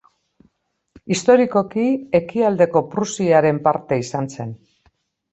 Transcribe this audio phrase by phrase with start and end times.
[1.15, 1.83] Historikoki
[2.19, 4.57] Ekialdeko Prusiaren parte izan zen.